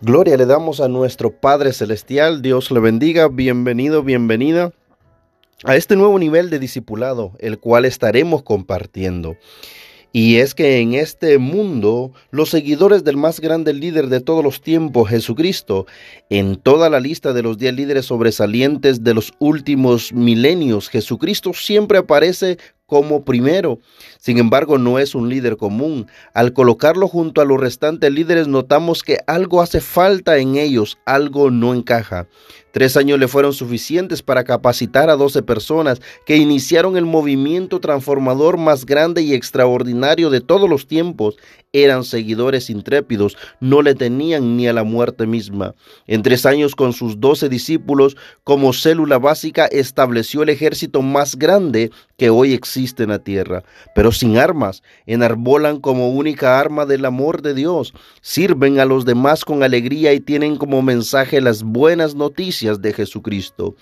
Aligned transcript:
Gloria 0.00 0.36
le 0.36 0.44
damos 0.44 0.80
a 0.80 0.88
nuestro 0.88 1.30
Padre 1.30 1.72
Celestial, 1.72 2.42
Dios 2.42 2.70
le 2.72 2.80
bendiga, 2.80 3.28
bienvenido, 3.28 4.02
bienvenida 4.02 4.72
a 5.62 5.76
este 5.76 5.94
nuevo 5.94 6.18
nivel 6.18 6.50
de 6.50 6.58
discipulado, 6.58 7.32
el 7.38 7.58
cual 7.58 7.84
estaremos 7.84 8.42
compartiendo. 8.42 9.36
Y 10.12 10.36
es 10.36 10.54
que 10.54 10.78
en 10.78 10.94
este 10.94 11.38
mundo, 11.38 12.12
los 12.30 12.50
seguidores 12.50 13.02
del 13.04 13.16
más 13.16 13.40
grande 13.40 13.72
líder 13.72 14.08
de 14.08 14.20
todos 14.20 14.44
los 14.44 14.60
tiempos, 14.60 15.08
Jesucristo, 15.08 15.86
en 16.28 16.56
toda 16.56 16.90
la 16.90 17.00
lista 17.00 17.32
de 17.32 17.42
los 17.42 17.56
diez 17.56 17.74
líderes 17.74 18.06
sobresalientes 18.06 19.04
de 19.04 19.14
los 19.14 19.32
últimos 19.38 20.12
milenios, 20.12 20.88
Jesucristo 20.88 21.52
siempre 21.54 21.98
aparece 21.98 22.58
como 22.94 23.24
primero. 23.24 23.80
Sin 24.20 24.38
embargo, 24.38 24.78
no 24.78 25.00
es 25.00 25.16
un 25.16 25.28
líder 25.28 25.56
común. 25.56 26.06
Al 26.32 26.52
colocarlo 26.52 27.08
junto 27.08 27.40
a 27.40 27.44
los 27.44 27.58
restantes 27.58 28.12
líderes, 28.12 28.46
notamos 28.46 29.02
que 29.02 29.18
algo 29.26 29.60
hace 29.60 29.80
falta 29.80 30.38
en 30.38 30.54
ellos, 30.54 30.96
algo 31.04 31.50
no 31.50 31.74
encaja. 31.74 32.28
Tres 32.74 32.96
años 32.96 33.20
le 33.20 33.28
fueron 33.28 33.52
suficientes 33.52 34.20
para 34.22 34.42
capacitar 34.42 35.08
a 35.08 35.14
doce 35.14 35.42
personas 35.42 36.00
que 36.26 36.36
iniciaron 36.36 36.96
el 36.96 37.04
movimiento 37.04 37.78
transformador 37.78 38.58
más 38.58 38.84
grande 38.84 39.22
y 39.22 39.32
extraordinario 39.32 40.28
de 40.28 40.40
todos 40.40 40.68
los 40.68 40.88
tiempos. 40.88 41.36
Eran 41.72 42.02
seguidores 42.02 42.70
intrépidos, 42.70 43.36
no 43.60 43.80
le 43.80 43.94
tenían 43.94 44.56
ni 44.56 44.66
a 44.66 44.72
la 44.72 44.82
muerte 44.82 45.24
misma. 45.24 45.76
En 46.08 46.22
tres 46.22 46.46
años 46.46 46.74
con 46.74 46.92
sus 46.92 47.20
doce 47.20 47.48
discípulos, 47.48 48.16
como 48.42 48.72
célula 48.72 49.18
básica, 49.18 49.66
estableció 49.66 50.42
el 50.42 50.48
ejército 50.48 51.00
más 51.00 51.36
grande 51.36 51.92
que 52.16 52.30
hoy 52.30 52.52
existe 52.52 53.02
en 53.02 53.10
la 53.10 53.18
tierra. 53.18 53.64
Pero 53.94 54.12
sin 54.12 54.38
armas, 54.38 54.82
enarbolan 55.06 55.80
como 55.80 56.10
única 56.10 56.60
arma 56.60 56.86
del 56.86 57.04
amor 57.04 57.42
de 57.42 57.54
Dios, 57.54 57.94
sirven 58.20 58.80
a 58.80 58.84
los 58.84 59.04
demás 59.04 59.44
con 59.44 59.62
alegría 59.62 60.12
y 60.12 60.20
tienen 60.20 60.56
como 60.56 60.82
mensaje 60.82 61.40
las 61.40 61.62
buenas 61.62 62.14
noticias 62.14 62.80
de 62.80 62.92
Jesucristo. 62.92 63.74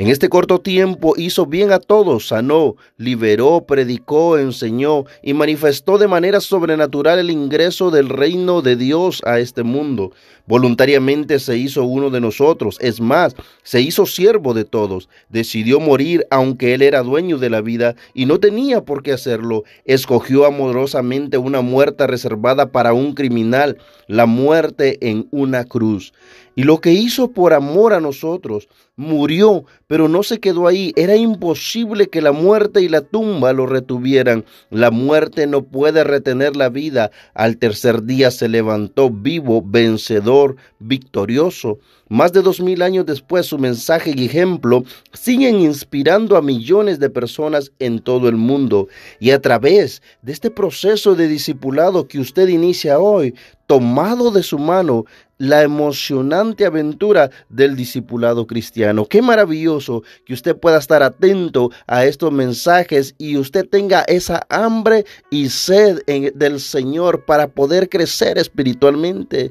En 0.00 0.08
este 0.08 0.30
corto 0.30 0.62
tiempo 0.62 1.12
hizo 1.18 1.44
bien 1.44 1.72
a 1.72 1.78
todos, 1.78 2.28
sanó, 2.28 2.74
liberó, 2.96 3.66
predicó, 3.66 4.38
enseñó 4.38 5.04
y 5.22 5.34
manifestó 5.34 5.98
de 5.98 6.08
manera 6.08 6.40
sobrenatural 6.40 7.18
el 7.18 7.28
ingreso 7.28 7.90
del 7.90 8.08
reino 8.08 8.62
de 8.62 8.76
Dios 8.76 9.20
a 9.26 9.40
este 9.40 9.62
mundo. 9.62 10.12
Voluntariamente 10.46 11.38
se 11.38 11.58
hizo 11.58 11.84
uno 11.84 12.08
de 12.08 12.22
nosotros, 12.22 12.78
es 12.80 12.98
más, 12.98 13.36
se 13.62 13.82
hizo 13.82 14.06
siervo 14.06 14.54
de 14.54 14.64
todos, 14.64 15.10
decidió 15.28 15.80
morir 15.80 16.26
aunque 16.30 16.72
él 16.72 16.80
era 16.80 17.02
dueño 17.02 17.36
de 17.36 17.50
la 17.50 17.60
vida 17.60 17.94
y 18.14 18.24
no 18.24 18.40
tenía 18.40 18.82
por 18.82 19.02
qué 19.02 19.12
hacerlo, 19.12 19.64
escogió 19.84 20.46
amorosamente 20.46 21.36
una 21.36 21.60
muerte 21.60 22.06
reservada 22.06 22.72
para 22.72 22.94
un 22.94 23.12
criminal, 23.12 23.76
la 24.08 24.24
muerte 24.24 24.96
en 25.02 25.28
una 25.30 25.66
cruz. 25.66 26.14
Y 26.56 26.64
lo 26.64 26.80
que 26.80 26.92
hizo 26.92 27.30
por 27.30 27.54
amor 27.54 27.92
a 27.92 28.00
nosotros, 28.00 28.68
murió, 28.96 29.64
pero 29.90 30.06
no 30.06 30.22
se 30.22 30.38
quedó 30.38 30.68
ahí. 30.68 30.92
Era 30.94 31.16
imposible 31.16 32.06
que 32.06 32.22
la 32.22 32.30
muerte 32.30 32.80
y 32.80 32.88
la 32.88 33.00
tumba 33.00 33.52
lo 33.52 33.66
retuvieran. 33.66 34.44
La 34.70 34.92
muerte 34.92 35.48
no 35.48 35.64
puede 35.64 36.04
retener 36.04 36.54
la 36.54 36.68
vida. 36.68 37.10
Al 37.34 37.56
tercer 37.56 38.04
día 38.04 38.30
se 38.30 38.48
levantó 38.48 39.10
vivo, 39.10 39.64
vencedor, 39.66 40.54
victorioso. 40.78 41.80
Más 42.08 42.32
de 42.32 42.42
dos 42.42 42.60
mil 42.60 42.82
años 42.82 43.04
después, 43.04 43.46
su 43.46 43.58
mensaje 43.58 44.12
y 44.14 44.26
ejemplo 44.26 44.84
siguen 45.12 45.58
inspirando 45.58 46.36
a 46.36 46.42
millones 46.42 47.00
de 47.00 47.10
personas 47.10 47.72
en 47.80 47.98
todo 47.98 48.28
el 48.28 48.36
mundo. 48.36 48.86
Y 49.18 49.32
a 49.32 49.40
través 49.40 50.02
de 50.22 50.30
este 50.30 50.52
proceso 50.52 51.16
de 51.16 51.26
discipulado 51.26 52.06
que 52.06 52.20
usted 52.20 52.46
inicia 52.46 53.00
hoy, 53.00 53.34
tomado 53.66 54.30
de 54.30 54.44
su 54.44 54.58
mano 54.58 55.04
la 55.40 55.62
emocionante 55.62 56.66
aventura 56.66 57.30
del 57.48 57.74
discipulado 57.74 58.46
cristiano. 58.46 59.06
Qué 59.06 59.22
maravilloso 59.22 60.02
que 60.26 60.34
usted 60.34 60.54
pueda 60.54 60.76
estar 60.76 61.02
atento 61.02 61.70
a 61.86 62.04
estos 62.04 62.30
mensajes 62.30 63.14
y 63.16 63.38
usted 63.38 63.66
tenga 63.66 64.02
esa 64.02 64.46
hambre 64.50 65.06
y 65.30 65.48
sed 65.48 66.02
del 66.34 66.60
Señor 66.60 67.24
para 67.24 67.48
poder 67.48 67.88
crecer 67.88 68.36
espiritualmente. 68.36 69.50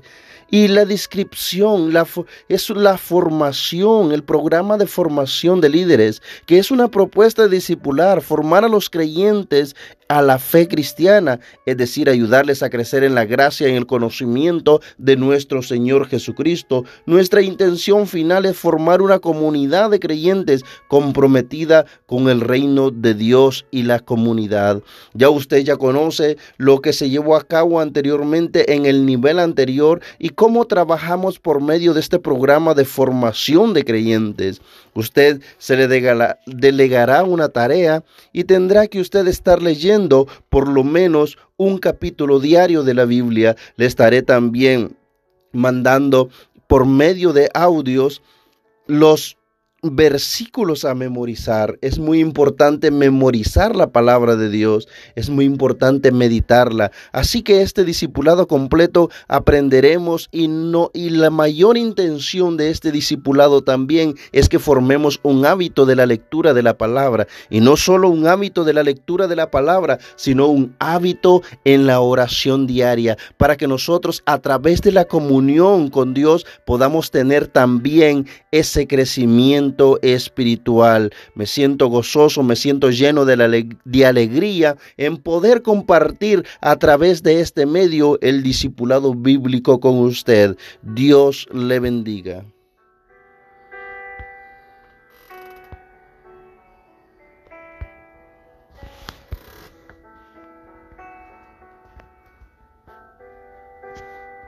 Y 0.51 0.67
la 0.67 0.85
descripción 0.85 1.93
la, 1.93 2.07
es 2.47 2.69
la 2.71 2.97
formación, 2.97 4.11
el 4.11 4.23
programa 4.23 4.77
de 4.77 4.87
formación 4.87 5.61
de 5.61 5.69
líderes, 5.69 6.23
que 6.47 6.57
es 6.57 6.71
una 6.71 6.87
propuesta 6.89 7.43
de 7.43 7.49
discipular, 7.49 8.21
formar 8.21 8.65
a 8.65 8.69
los 8.69 8.89
creyentes 8.89 9.75
a 10.07 10.23
la 10.23 10.39
fe 10.39 10.67
cristiana, 10.67 11.39
es 11.67 11.77
decir, 11.77 12.09
ayudarles 12.09 12.63
a 12.63 12.71
crecer 12.71 13.03
en 13.03 13.13
la 13.13 13.25
gracia 13.25 13.67
y 13.67 13.71
en 13.71 13.77
el 13.77 13.85
conocimiento 13.85 14.81
de 14.97 15.15
nuestro 15.17 15.61
Señor 15.61 15.78
Jesucristo. 16.07 16.83
Nuestra 17.05 17.41
intención 17.41 18.07
final 18.07 18.45
es 18.45 18.57
formar 18.57 19.01
una 19.01 19.19
comunidad 19.19 19.89
de 19.89 19.99
creyentes 19.99 20.63
comprometida 20.87 21.85
con 22.05 22.29
el 22.29 22.41
reino 22.41 22.91
de 22.91 23.13
Dios 23.13 23.65
y 23.71 23.83
la 23.83 23.99
comunidad. 23.99 24.81
Ya 25.13 25.29
usted 25.29 25.59
ya 25.59 25.77
conoce 25.77 26.37
lo 26.57 26.81
que 26.81 26.93
se 26.93 27.09
llevó 27.09 27.35
a 27.35 27.43
cabo 27.43 27.79
anteriormente 27.79 28.73
en 28.73 28.85
el 28.85 29.05
nivel 29.05 29.39
anterior 29.39 30.01
y 30.17 30.29
cómo 30.29 30.65
trabajamos 30.65 31.39
por 31.39 31.61
medio 31.61 31.93
de 31.93 31.99
este 31.99 32.19
programa 32.19 32.73
de 32.73 32.85
formación 32.85 33.73
de 33.73 33.83
creyentes. 33.83 34.61
Usted 34.93 35.41
se 35.57 35.77
le 35.77 35.87
delegará 35.87 37.23
una 37.23 37.49
tarea 37.49 38.03
y 38.33 38.43
tendrá 38.43 38.87
que 38.87 38.99
usted 38.99 39.27
estar 39.27 39.61
leyendo 39.61 40.27
por 40.49 40.67
lo 40.67 40.83
menos 40.83 41.37
un 41.57 41.77
capítulo 41.77 42.39
diario 42.39 42.83
de 42.83 42.93
la 42.93 43.05
Biblia. 43.05 43.55
Le 43.75 43.85
estaré 43.85 44.21
también 44.21 44.95
mandando 45.51 46.29
por 46.67 46.85
medio 46.85 47.33
de 47.33 47.49
audios 47.53 48.21
los 48.85 49.37
versículos 49.81 50.85
a 50.85 50.93
memorizar. 50.93 51.77
Es 51.81 51.99
muy 51.99 52.19
importante 52.19 52.91
memorizar 52.91 53.75
la 53.75 53.91
palabra 53.91 54.35
de 54.35 54.49
Dios. 54.49 54.87
Es 55.15 55.29
muy 55.29 55.45
importante 55.45 56.11
meditarla. 56.11 56.91
Así 57.11 57.41
que 57.41 57.61
este 57.61 57.83
discipulado 57.85 58.47
completo 58.47 59.09
aprenderemos 59.27 60.27
y 60.31 60.47
no 60.47 60.91
y 60.93 61.09
la 61.09 61.29
mayor 61.29 61.77
intención 61.77 62.57
de 62.57 62.69
este 62.69 62.91
discipulado 62.91 63.61
también 63.61 64.15
es 64.31 64.49
que 64.49 64.59
formemos 64.59 65.19
un 65.23 65.45
hábito 65.45 65.85
de 65.85 65.95
la 65.95 66.05
lectura 66.05 66.53
de 66.53 66.63
la 66.63 66.77
palabra 66.77 67.27
y 67.49 67.61
no 67.61 67.77
solo 67.77 68.09
un 68.09 68.27
hábito 68.27 68.63
de 68.63 68.73
la 68.73 68.83
lectura 68.83 69.27
de 69.27 69.35
la 69.35 69.51
palabra, 69.51 69.99
sino 70.15 70.47
un 70.47 70.75
hábito 70.79 71.41
en 71.63 71.87
la 71.87 72.01
oración 72.01 72.67
diaria 72.67 73.17
para 73.37 73.55
que 73.55 73.67
nosotros 73.67 74.23
a 74.25 74.39
través 74.39 74.81
de 74.81 74.91
la 74.91 75.05
comunión 75.05 75.89
con 75.89 76.13
Dios 76.13 76.45
podamos 76.65 77.11
tener 77.11 77.47
también 77.47 78.27
ese 78.51 78.87
espiritual. 80.01 81.11
Me 81.35 81.45
siento 81.45 81.87
gozoso, 81.87 82.43
me 82.43 82.55
siento 82.55 82.89
lleno 82.89 83.25
de, 83.25 83.37
la, 83.37 83.47
de 83.47 84.05
alegría 84.05 84.77
en 84.97 85.17
poder 85.17 85.61
compartir 85.61 86.45
a 86.61 86.75
través 86.77 87.23
de 87.23 87.41
este 87.41 87.65
medio 87.65 88.19
el 88.21 88.43
discipulado 88.43 89.13
bíblico 89.13 89.79
con 89.79 89.99
usted. 89.99 90.57
Dios 90.81 91.47
le 91.51 91.79
bendiga. 91.79 92.45